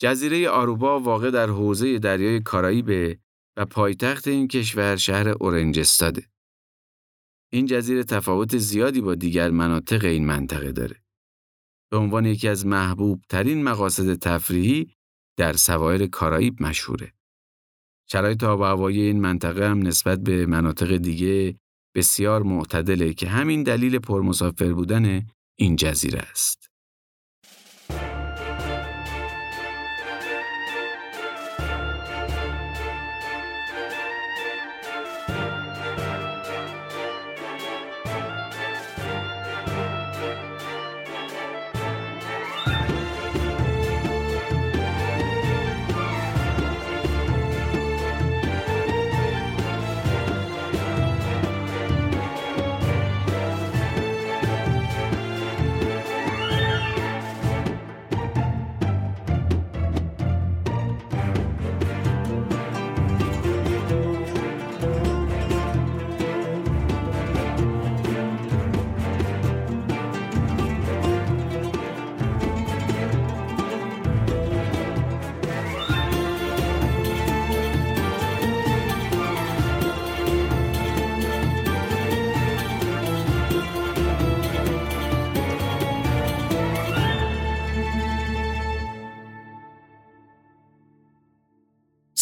[0.00, 3.18] جزیره آروبا واقع در حوزه دریای کارائیب
[3.56, 5.82] و پایتخت این کشور شهر اورنج
[7.52, 11.02] این جزیره تفاوت زیادی با دیگر مناطق این منطقه داره.
[11.90, 14.94] به عنوان یکی از محبوب ترین مقاصد تفریحی
[15.36, 17.12] در سواحل کارائیب مشهوره.
[18.10, 21.58] شرایط آب و هوایی این منطقه هم نسبت به مناطق دیگه
[21.94, 25.26] بسیار معتدله که همین دلیل پرمسافر بودن
[25.58, 26.73] این جزیره است.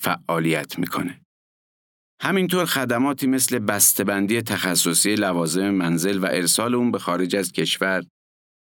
[0.00, 1.20] فعالیت می‌کنه.
[2.22, 8.04] همینطور خدماتی مثل بسته‌بندی تخصصی لوازم منزل و ارسال اون به خارج از کشور،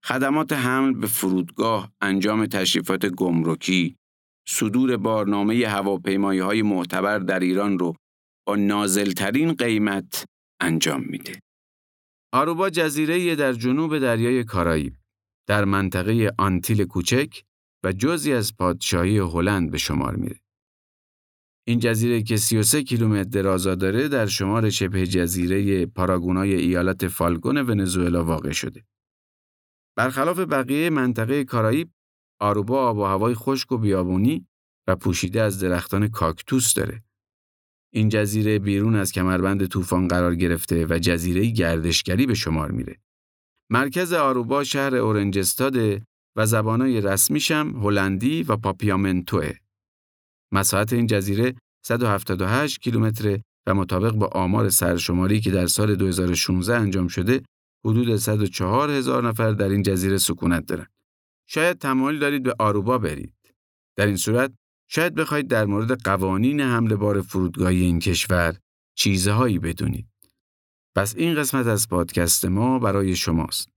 [0.05, 3.95] خدمات حمل به فرودگاه، انجام تشریفات گمرکی،
[4.47, 7.95] صدور بارنامه هواپیمایی های معتبر در ایران رو
[8.47, 10.25] با نازلترین قیمت
[10.61, 11.39] انجام میده.
[12.33, 14.95] آروبا جزیره در جنوب دریای کارائیب
[15.47, 17.43] در منطقه آنتیل کوچک
[17.83, 20.39] و جزی از پادشاهی هلند به شمار میره.
[21.69, 28.23] این جزیره که 33 کیلومتر درازا داره در شمار شبه جزیره پاراگونای ایالت فالگون ونزوئلا
[28.23, 28.85] واقع شده.
[29.97, 31.91] برخلاف بقیه منطقه کارائیب،
[32.39, 34.47] آروبا آب و هوای خشک و بیابونی
[34.87, 37.03] و پوشیده از درختان کاکتوس داره.
[37.93, 42.95] این جزیره بیرون از کمربند طوفان قرار گرفته و جزیره گردشگری به شمار میره.
[43.69, 49.68] مرکز آروبا شهر اورنجستاده و زبانای رسمیشم هلندی و پاپیامنتوه.
[50.51, 51.55] مساحت این جزیره
[51.85, 57.41] 178 کیلومتر و مطابق با آمار سرشماری که در سال 2016 انجام شده
[57.85, 60.91] حدود 104 هزار نفر در این جزیره سکونت دارند.
[61.47, 63.33] شاید تمایل دارید به آروبا برید.
[63.95, 64.51] در این صورت
[64.91, 68.57] شاید بخواید در مورد قوانین حمل بار فرودگاهی این کشور
[68.95, 70.07] چیزهایی بدونید.
[70.95, 73.69] پس این قسمت از پادکست ما برای شماست.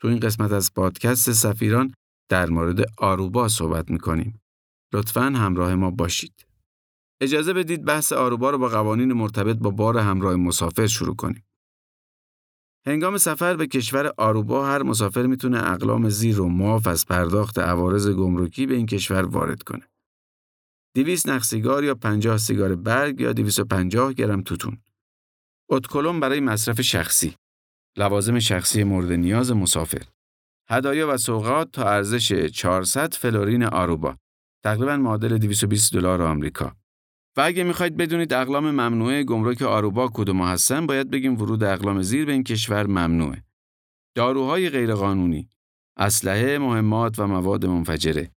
[0.00, 1.94] تو این قسمت از پادکست سفیران
[2.28, 4.41] در مورد آروبا صحبت می‌کنیم.
[4.92, 6.46] لطفا همراه ما باشید.
[7.20, 11.44] اجازه بدید بحث آروبا رو با قوانین مرتبط با بار همراه مسافر شروع کنیم.
[12.86, 18.08] هنگام سفر به کشور آروبا هر مسافر می‌تونه اقلام زیر و معاف از پرداخت عوارض
[18.08, 19.88] گمرکی به این کشور وارد کنه.
[20.96, 24.78] 200 نخ سیگار یا 50 سیگار برگ یا 250 گرم توتون.
[25.70, 27.34] اتکلون برای مصرف شخصی.
[27.96, 30.02] لوازم شخصی مورد نیاز مسافر.
[30.70, 34.16] هدایا و سوغات تا ارزش 400 فلورین آروبا.
[34.64, 36.76] تقریبا معادل 220 دلار آمریکا.
[37.36, 42.24] و اگه می‌خواید بدونید اقلام ممنوعه گمرک آروبا کدوم هستن باید بگیم ورود اقلام زیر
[42.24, 43.44] به این کشور ممنوعه.
[44.14, 45.48] داروهای غیرقانونی،
[45.96, 48.30] اسلحه، مهمات و مواد منفجره،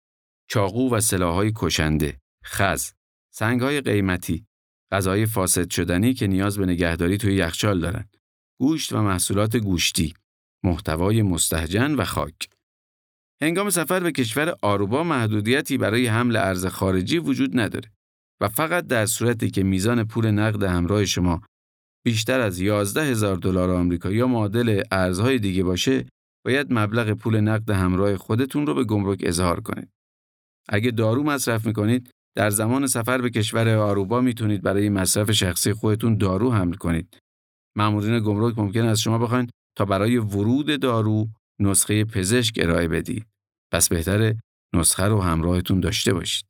[0.50, 2.92] چاقو و سلاحهای کشنده، خز،
[3.34, 4.46] سنگهای قیمتی،
[4.92, 8.10] غذای فاسد شدنی که نیاز به نگهداری توی یخچال دارن،
[8.60, 10.14] گوشت و محصولات گوشتی،
[10.64, 12.50] محتوای مستهجن و خاک.
[13.42, 17.92] هنگام سفر به کشور آروبا محدودیتی برای حمل ارز خارجی وجود نداره
[18.42, 21.42] و فقط در صورتی که میزان پول نقد همراه شما
[22.06, 26.06] بیشتر از 11 هزار دلار آمریکا یا معادل ارزهای دیگه باشه
[26.46, 29.90] باید مبلغ پول نقد همراه خودتون رو به گمرک اظهار کنید.
[30.70, 36.18] اگه دارو مصرف می‌کنید در زمان سفر به کشور آروبا می‌تونید برای مصرف شخصی خودتون
[36.18, 37.18] دارو حمل کنید.
[37.78, 41.28] مامورین گمرک ممکن از شما بخواین تا برای ورود دارو
[41.60, 43.26] نسخه پزشک ارائه بدید.
[43.74, 44.40] پس بهتره
[44.76, 46.46] نسخه رو همراهتون داشته باشید.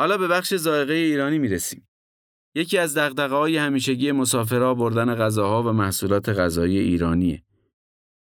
[0.00, 1.88] حالا به بخش ذائقه ایرانی می‌رسیم.
[2.54, 7.42] یکی از های همیشگی مسافرها بردن غذاها و محصولات غذایی ایرانیه.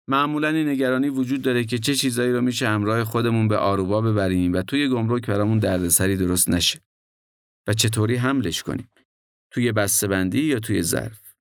[0.08, 4.54] معمولا این نگرانی وجود داره که چه چیزایی رو میشه همراه خودمون به آروبا ببریم
[4.54, 6.82] و توی گمرک برامون دردسری درست نشه.
[7.68, 8.90] و چطوری حملش کنیم؟
[9.52, 11.34] توی بسته‌بندی یا توی ظرف؟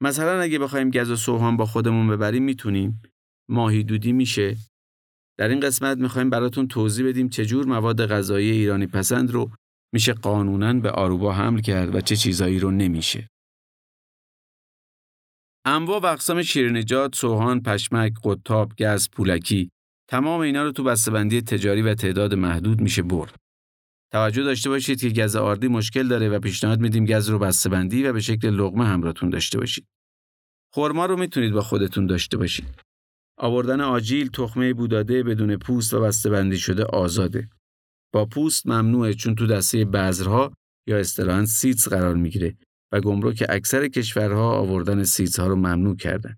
[0.00, 3.02] مثلا اگه بخوایم گز و سوهان با خودمون ببریم می‌تونیم.
[3.48, 4.56] ماهی دودی میشه.
[5.38, 9.50] در این قسمت می‌خوایم براتون توضیح بدیم چجور مواد غذایی ایرانی پسند رو
[9.94, 13.28] میشه قانونا به آروبا حمل کرد و چه چیزایی رو نمیشه.
[15.64, 19.70] انواع و اقسام شیرینیجات، سوهان، پشمک، قطاب، گز، پولکی
[20.10, 23.34] تمام اینا رو تو بسته‌بندی تجاری و تعداد محدود میشه برد.
[24.12, 28.12] توجه داشته باشید که گز آردی مشکل داره و پیشنهاد میدیم گز رو بسته‌بندی و
[28.12, 29.86] به شکل لغمه همراهتون داشته باشید.
[30.74, 32.80] خرما رو می‌تونید با خودتون داشته باشید.
[33.38, 37.48] آوردن آجیل تخمه بوداده بدون پوست و بسته‌بندی شده آزاده.
[38.12, 40.52] با پوست ممنوعه چون تو دسته بذرها
[40.88, 42.56] یا اصطلاحاً seeds قرار می‌گیره
[42.92, 46.36] و گمرک اکثر کشورها آوردن seeds ها رو ممنوع کردن.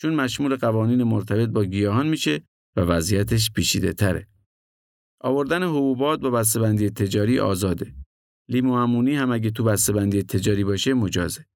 [0.00, 2.42] چون مشمول قوانین مرتبط با گیاهان میشه
[2.76, 4.28] و وضعیتش پیچیده تره.
[5.20, 7.94] آوردن حبوبات با بسته‌بندی تجاری آزاده.
[8.48, 11.46] لیمو عمانی هم اگه تو بسته‌بندی تجاری باشه مجازه.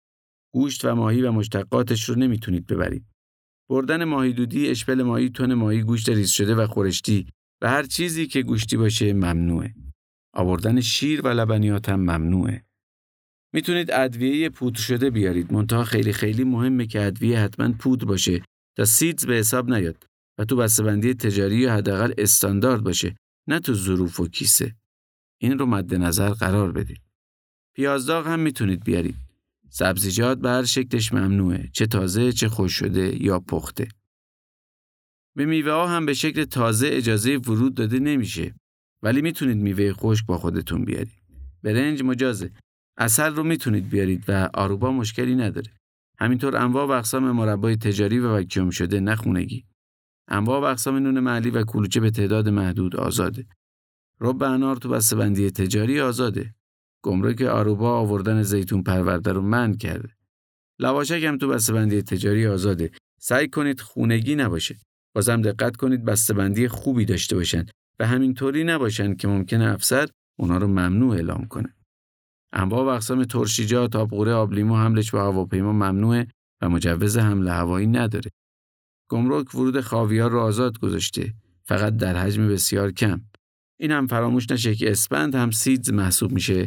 [0.55, 3.12] گوشت و ماهی و مشتقاتش رو نمی‌تونید ببرید.
[3.73, 7.27] بردن ماهی دودی، اشپل ماهی، تن ماهی، گوشت ریز شده و خورشتی
[7.63, 9.75] و هر چیزی که گوشتی باشه ممنوعه.
[10.35, 12.65] آوردن شیر و لبنیات هم ممنوعه.
[13.55, 18.43] می‌تونید ادویه پودر شده بیارید منتها خیلی خیلی مهمه که ادویه حتما پودر باشه
[18.77, 20.07] تا سیدز به حساب نیاد
[20.39, 23.17] و تو بسته‌بندی تجاری حداقل استاندارد باشه
[23.49, 24.75] نه تو ظروف و کیسه.
[25.41, 27.01] این رو مد نظر قرار بدید.
[27.77, 29.32] پیازداغ هم می‌تونید بیارید.
[29.75, 33.89] سبزیجات به هر شکلش ممنوعه چه تازه چه خوش شده یا پخته.
[35.37, 38.55] به میوه ها هم به شکل تازه اجازه ورود داده نمیشه
[39.03, 41.23] ولی می‌تونید میوه خشک با خودتون بیارید.
[41.63, 42.51] برنج مجازه.
[42.99, 45.71] اصل رو می‌تونید بیارید و آروبا مشکلی نداره.
[46.19, 49.65] همینطور انواع و اقسام مربای تجاری و وکیوم شده نخونگی.
[50.29, 53.47] انواع و اقسام نون محلی و کلوچه به تعداد محدود آزاده.
[54.21, 56.55] رب انار تو بسته‌بندی تجاری آزاده.
[57.03, 60.09] گمرک آروبا آوردن زیتون پرورده رو من کرده.
[60.79, 62.91] لواشک هم تو بسته‌بندی تجاری آزاده.
[63.21, 64.77] سعی کنید خونگی نباشه.
[65.15, 67.67] بازم دقت کنید بسته‌بندی خوبی داشته باشن
[67.99, 71.75] و همینطوری نباشن که ممکنه افسر اونا رو ممنوع اعلام کنه.
[72.53, 76.27] انواع و اقسام ترشیجات، آبقوره، آبلیمو حملش به هواپیما ممنوعه
[76.61, 78.31] و مجوز حمل هوایی نداره.
[79.11, 83.21] گمرک ورود خاویار رو آزاد گذاشته فقط در حجم بسیار کم.
[83.81, 86.67] این هم فراموش نشه که اسپند هم سیدز محسوب میشه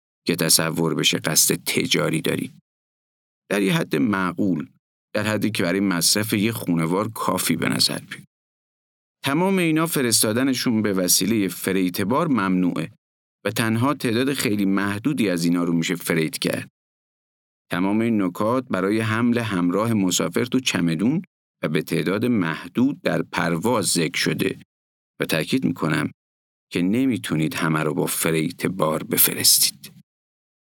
[0.27, 2.53] که تصور بشه قصد تجاری دارید.
[3.49, 4.69] در یه حد معقول،
[5.13, 8.25] در حدی که برای مصرف یه خونوار کافی به نظر بیاد.
[9.23, 12.91] تمام اینا فرستادنشون به وسیله فریتبار ممنوعه
[13.45, 16.69] و تنها تعداد خیلی محدودی از اینا رو میشه فریت کرد.
[17.71, 21.21] تمام این نکات برای حمل همراه مسافر تو چمدون
[21.63, 24.59] و به تعداد محدود در پرواز ذکر شده
[25.19, 26.11] و تاکید می‌کنم
[26.71, 30.00] که نمی‌تونید همه رو با فریت بار بفرستید.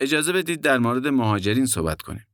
[0.00, 2.26] اجازه بدید در مورد مهاجرین صحبت کنیم.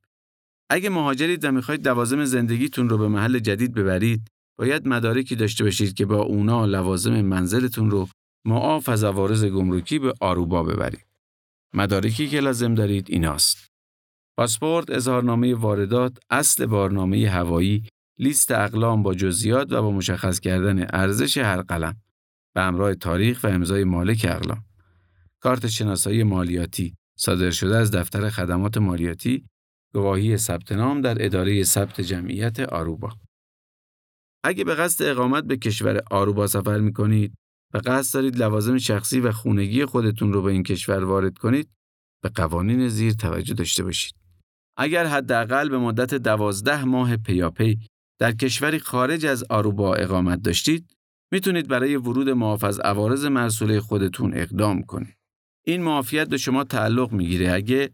[0.70, 5.94] اگه مهاجرید و می‌خواید لوازم زندگیتون رو به محل جدید ببرید، باید مدارکی داشته باشید
[5.94, 8.08] که با اونا لوازم منزلتون رو
[8.44, 11.06] معاف از عوارض گمرکی به آروبا ببرید.
[11.74, 13.68] مدارکی که لازم دارید ایناست.
[14.38, 21.38] پاسپورت، اظهارنامه واردات، اصل بارنامه هوایی، لیست اقلام با جزئیات و با مشخص کردن ارزش
[21.38, 21.96] هر قلم
[22.54, 24.64] به همراه تاریخ و امضای مالک اقلام.
[25.40, 29.46] کارت شناسایی مالیاتی صادر شده از دفتر خدمات مالیاتی،
[29.94, 33.12] گواهی ثبت نام در اداره ثبت جمعیت آروبا.
[34.44, 37.34] اگه به قصد اقامت به کشور آروبا سفر می کنید
[37.74, 41.70] و قصد دارید لوازم شخصی و خونگی خودتون رو به این کشور وارد کنید،
[42.22, 44.14] به قوانین زیر توجه داشته باشید.
[44.78, 47.78] اگر حداقل به مدت دوازده ماه پیاپی
[48.20, 50.96] در کشوری خارج از آروبا اقامت داشتید،
[51.32, 55.15] می‌تونید برای ورود معاف از عوارض مرسوله خودتون اقدام کنید.
[55.66, 57.90] این معافیت به شما تعلق می‌گیره اگه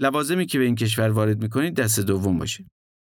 [0.00, 2.64] لوازمی که به این کشور وارد می‌کنید دست دوم باشه.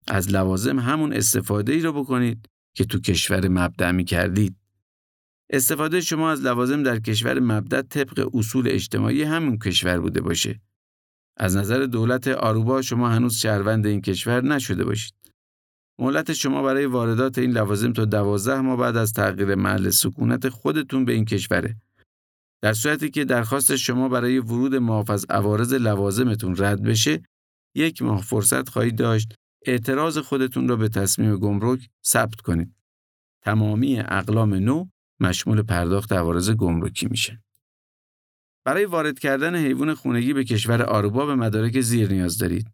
[0.08, 4.56] از لوازم همون استفاده ای رو بکنید که تو کشور مبدع می کردید.
[5.50, 10.62] استفاده شما از لوازم در کشور مبدع طبق اصول اجتماعی همون کشور بوده باشه.
[11.38, 15.14] از نظر دولت آروبا شما هنوز شهروند این کشور نشده باشید.
[16.00, 21.06] مولت شما برای واردات این لوازم تا دوازده ماه بعد از تغییر محل سکونت خودتون
[21.06, 21.76] به این کشوره.
[22.66, 27.24] در صورتی که درخواست شما برای ورود محافظ عوارض لوازمتون رد بشه،
[27.76, 32.76] یک ماه فرصت خواهید داشت اعتراض خودتون را به تصمیم گمرک ثبت کنید.
[33.42, 34.86] تمامی اقلام نو
[35.20, 37.44] مشمول پرداخت عوارض گمرکی میشه.
[38.66, 42.68] برای وارد کردن حیوان خونگی به کشور آروبا به مدارک زیر نیاز دارید.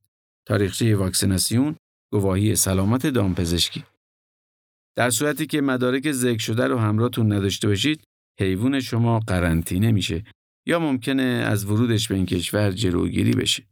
[0.47, 1.75] تاریخچه واکسیناسیون،
[2.11, 3.83] گواهی سلامت دامپزشکی.
[4.95, 8.03] در صورتی که مدارک ذکر شده رو همراهتون نداشته باشید،
[8.39, 10.23] حیوان شما قرنطینه میشه
[10.65, 13.67] یا ممکنه از ورودش به این کشور جلوگیری بشه.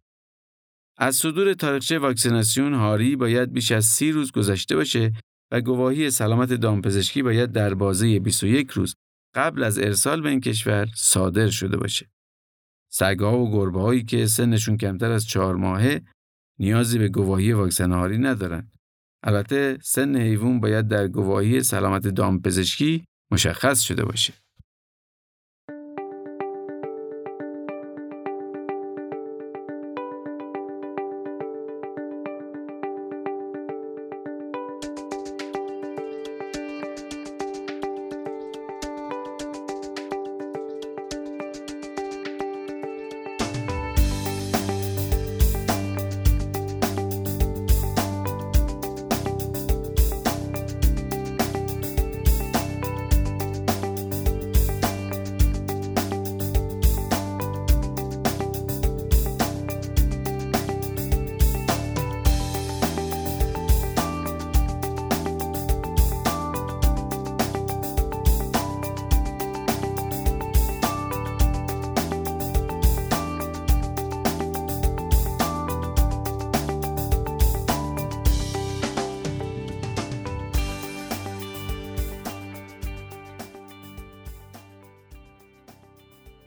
[0.97, 5.13] از صدور تاریخچه واکسیناسیون هاری باید بیش از سی روز گذشته باشه
[5.51, 8.95] و گواهی سلامت دامپزشکی باید در بازه 21 روز
[9.35, 12.09] قبل از ارسال به این کشور صادر شده باشه.
[12.91, 16.01] سگها و گربه هایی که سنشون کمتر از چهار ماهه
[16.59, 18.71] نیازی به گواهی واکسن هاری ندارن.
[19.23, 24.33] البته سن حیوان باید در گواهی سلامت دامپزشکی مشخص شده باشه.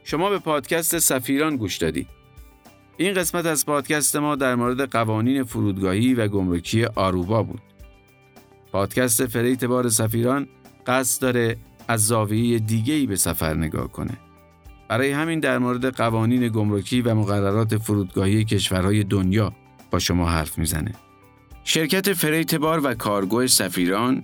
[0.03, 2.07] شما به پادکست سفیران گوش دادید.
[2.97, 7.61] این قسمت از پادکست ما در مورد قوانین فرودگاهی و گمرکی آروبا بود.
[8.71, 10.47] پادکست فریت بار سفیران
[10.87, 11.57] قصد داره
[11.87, 14.17] از زاویه دیگه‌ای به سفر نگاه کنه.
[14.87, 19.53] برای همین در مورد قوانین گمرکی و مقررات فرودگاهی کشورهای دنیا
[19.91, 20.91] با شما حرف می‌زنه.
[21.63, 24.23] شرکت فریت بار و کارگو سفیران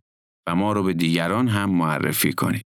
[0.47, 2.65] و ما رو به دیگران هم معرفی کنید.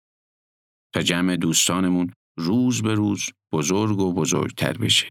[0.94, 5.10] تا جمع دوستانمون روز به روز بزرگ و بزرگتر بشه.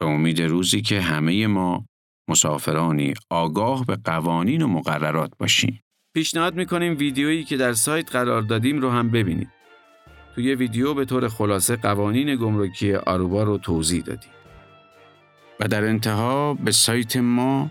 [0.00, 1.86] به امید روزی که همه ما
[2.30, 5.80] مسافرانی آگاه به قوانین و مقررات باشیم.
[6.14, 9.48] پیشنهاد می‌کنیم ویدیویی که در سایت قرار دادیم رو هم ببینید.
[10.34, 14.30] توی ویدیو به طور خلاصه قوانین گمرکی آروبا رو توضیح دادیم.
[15.60, 17.70] و در انتها به سایت ما